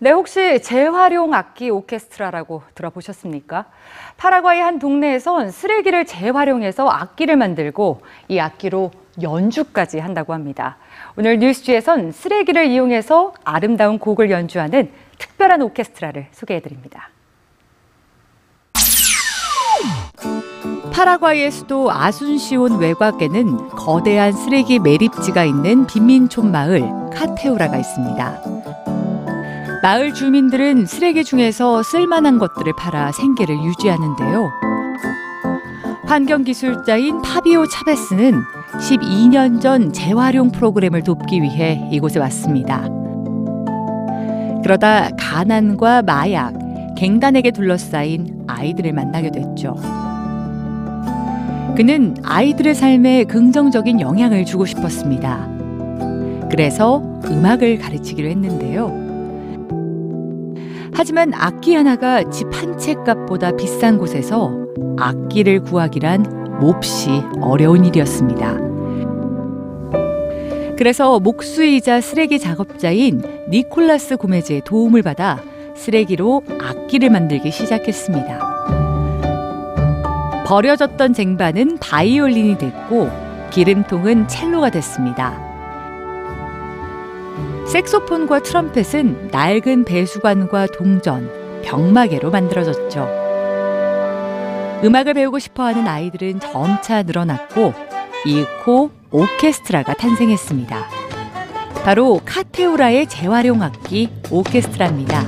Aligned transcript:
네, 0.00 0.12
혹시 0.12 0.62
재활용 0.62 1.34
악기 1.34 1.70
오케스트라라고 1.70 2.62
들어보셨습니까? 2.76 3.64
파라과이 4.16 4.60
한 4.60 4.78
동네에선 4.78 5.50
쓰레기를 5.50 6.06
재활용해서 6.06 6.88
악기를 6.88 7.36
만들고 7.36 8.02
이 8.28 8.38
악기로 8.38 8.92
연주까지 9.20 9.98
한다고 9.98 10.34
합니다. 10.34 10.76
오늘 11.16 11.40
뉴스지에선 11.40 12.12
쓰레기를 12.12 12.66
이용해서 12.66 13.34
아름다운 13.42 13.98
곡을 13.98 14.30
연주하는 14.30 14.92
특별한 15.18 15.62
오케스트라를 15.62 16.28
소개해 16.30 16.60
드립니다. 16.60 17.10
파라과이의 20.92 21.50
수도 21.50 21.90
아순시온 21.90 22.78
외곽에는 22.78 23.70
거대한 23.70 24.32
쓰레기 24.32 24.78
매립지가 24.78 25.42
있는 25.42 25.86
빈민촌 25.88 26.52
마을 26.52 26.82
카테우라가 27.12 27.76
있습니다. 27.76 28.57
마을 29.82 30.12
주민들은 30.12 30.86
쓰레기 30.86 31.22
중에서 31.22 31.82
쓸만한 31.84 32.38
것들을 32.38 32.72
팔아 32.76 33.12
생계를 33.12 33.56
유지하는데요. 33.62 34.50
환경기술자인 36.04 37.22
파비오 37.22 37.66
차베스는 37.66 38.42
12년 38.72 39.60
전 39.60 39.92
재활용 39.92 40.50
프로그램을 40.50 41.02
돕기 41.04 41.42
위해 41.42 41.88
이곳에 41.92 42.18
왔습니다. 42.18 42.88
그러다 44.62 45.10
가난과 45.16 46.02
마약, 46.02 46.54
갱단에게 46.96 47.52
둘러싸인 47.52 48.42
아이들을 48.48 48.92
만나게 48.92 49.30
됐죠. 49.30 49.76
그는 51.76 52.16
아이들의 52.24 52.74
삶에 52.74 53.24
긍정적인 53.24 54.00
영향을 54.00 54.44
주고 54.44 54.66
싶었습니다. 54.66 55.46
그래서 56.50 57.00
음악을 57.26 57.78
가르치기로 57.78 58.28
했는데요. 58.28 59.07
하지만 60.98 61.32
악기 61.32 61.76
하나가 61.76 62.28
집 62.28 62.48
한 62.52 62.76
채 62.76 62.94
값보다 62.94 63.52
비싼 63.52 63.98
곳에서 63.98 64.52
악기를 64.98 65.62
구하기란 65.62 66.58
몹시 66.60 67.22
어려운 67.40 67.84
일이었습니다. 67.84 68.58
그래서 70.76 71.20
목수이자 71.20 72.00
쓰레기 72.00 72.40
작업자인 72.40 73.22
니콜라스 73.48 74.16
고메즈의 74.16 74.62
도움을 74.64 75.02
받아 75.02 75.40
쓰레기로 75.76 76.42
악기를 76.60 77.10
만들기 77.10 77.52
시작했습니다. 77.52 78.56
버려졌던 80.46 81.12
쟁반은 81.12 81.78
바이올린이 81.78 82.58
됐고 82.58 83.08
기름통은 83.50 84.26
첼로가 84.26 84.70
됐습니다. 84.70 85.47
색소폰과 87.72 88.40
트럼펫은 88.44 89.28
낡은 89.30 89.84
배수관과 89.84 90.66
동전, 90.68 91.30
병마개로 91.62 92.30
만들어졌죠. 92.30 93.06
음악을 94.84 95.14
배우고 95.14 95.38
싶어 95.38 95.64
하는 95.64 95.86
아이들은 95.86 96.40
점차 96.40 97.02
늘어났고 97.02 97.74
이윽고 98.24 98.90
오케스트라가 99.10 99.92
탄생했습니다. 99.94 100.86
바로 101.84 102.20
카테우라의 102.24 103.06
재활용 103.08 103.62
악기 103.62 104.10
오케스트라입니다. 104.30 105.26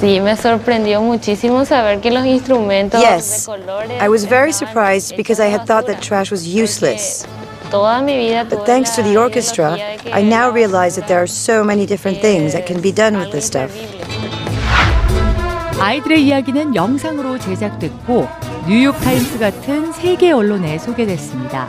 Sí, 0.00 0.16
me 0.18 0.32
sorprendió 0.32 1.00
muchísimo 1.00 1.60
saber 1.64 2.00
que 2.00 2.10
los 2.10 2.26
instrumentos 2.26 3.00
Yes. 3.00 3.46
de 3.46 3.52
colores. 3.52 4.02
I 4.02 4.08
was 4.08 4.26
very 4.28 4.50
surprised 4.50 5.14
because 5.16 5.40
I 5.40 5.48
had 5.48 5.64
thought 5.64 5.86
that 5.86 6.00
trash 6.02 6.32
was 6.32 6.42
useless. 6.44 7.24
But 7.72 8.66
thanks 8.66 8.94
to 8.96 9.02
the 9.02 9.16
orchestra, 9.16 9.78
I 10.12 10.22
now 10.22 10.50
realize 10.50 10.96
that 10.96 11.08
there 11.08 11.22
are 11.22 11.26
so 11.26 11.64
many 11.64 11.86
different 11.86 12.20
things 12.20 12.52
that 12.52 12.66
can 12.66 12.82
be 12.82 12.92
done 12.92 13.16
with 13.16 13.32
this 13.32 13.46
stuff. 13.46 13.72
아이들의 15.80 16.22
이야기는 16.26 16.74
영상으로 16.74 17.38
제작됐고 17.38 18.28
뉴욕타임스 18.68 19.38
같은 19.38 19.90
세계 19.92 20.30
언론에 20.30 20.78
소개됐습니다. 20.78 21.66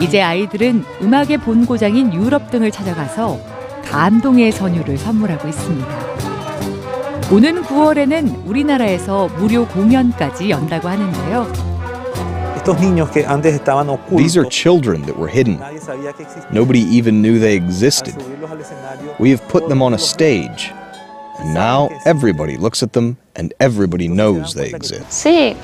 이제 0.00 0.22
아이들은 0.22 0.84
음악의 1.02 1.38
본고장인 1.38 2.14
유럽 2.14 2.50
등을 2.50 2.70
찾아가서 2.70 3.38
감동의 3.84 4.52
선율을 4.52 4.96
선물하고 4.96 5.48
있습니다. 5.48 5.88
오는 7.32 7.62
9월에는 7.62 8.46
우리나라에서 8.46 9.28
무료 9.36 9.66
공연까지 9.66 10.48
연다고 10.48 10.88
하는데요. 10.88 11.71
Estos 12.62 12.80
niños 12.80 13.10
que 13.10 13.26
antes 13.26 13.54
estaban 13.54 13.90
ocultos. 13.90 14.18
These 14.18 14.36
are 14.36 14.48
children 14.48 15.02
that 15.06 15.18
were 15.18 15.26
hidden. 15.26 15.58
Nadie 15.58 15.80
sabía 15.80 16.12
que 16.12 16.22
existían. 16.22 16.54
Nobody 16.54 16.78
even 16.96 17.20
knew 17.20 17.40
they 17.40 17.56
existed. 17.56 18.14
subirlos 18.14 18.52
al 18.52 18.60
escenario, 18.60 19.16
We 19.18 19.30
have 19.30 19.42
put 19.48 19.68
them 19.68 19.82
on 19.82 19.94
a 19.94 19.98
stage, 19.98 20.72
and 21.40 21.52
now 21.54 21.88
everybody 22.06 22.56
looks 22.56 22.84
at 22.84 22.92
them 22.92 23.16
and 23.34 23.52
everybody 23.58 24.06
knows 24.06 24.54
they 24.54 24.70
exist. 24.72 25.10
Sí, 25.10 25.56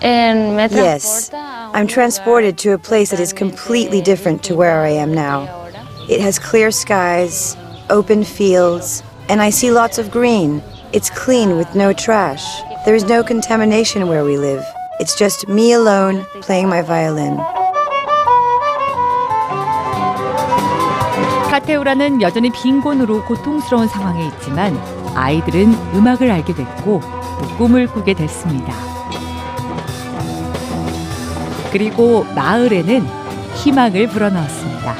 en, 0.00 0.56
me 0.56 0.66
Yes, 0.72 1.30
transporta 1.30 1.36
a 1.36 1.68
un 1.68 1.76
I'm 1.76 1.86
transported 1.86 2.58
to 2.58 2.72
a 2.72 2.78
place 2.78 3.10
that 3.10 3.20
is 3.20 3.32
completely 3.32 4.00
different 4.02 4.42
to 4.42 4.56
where 4.56 4.80
I 4.80 4.90
am 4.90 5.14
now. 5.14 5.46
It 6.10 6.20
has 6.20 6.40
clear 6.40 6.72
skies, 6.72 7.56
open 7.90 8.24
fields, 8.24 9.04
and 9.28 9.40
I 9.40 9.50
see 9.50 9.70
lots 9.70 9.98
of 9.98 10.10
green. 10.10 10.64
It's 10.92 11.10
clean 11.10 11.56
with 11.56 11.76
no 11.76 11.92
trash. 11.92 12.44
There 12.84 12.96
is 12.96 13.04
no 13.04 13.22
contamination 13.22 14.08
where 14.08 14.24
we 14.24 14.36
live. 14.36 14.64
It's 15.00 15.16
just 15.16 15.48
me 15.50 15.72
alone 15.72 16.24
playing 16.40 16.68
my 16.68 16.82
violin. 16.82 17.36
카테우라는 21.50 22.22
여전히 22.22 22.50
빈곤으로 22.50 23.24
고통스러운 23.24 23.88
상황에 23.88 24.26
있지만 24.26 24.76
아이들은 25.14 25.72
음악을 25.94 26.30
알게 26.30 26.54
됐고 26.54 27.00
또 27.00 27.56
꿈을 27.56 27.86
꾸게 27.88 28.14
됐습니다. 28.14 28.72
그리고 31.72 32.24
마을에는 32.36 33.04
희망을 33.56 34.08
불어넣었습니다. 34.08 34.94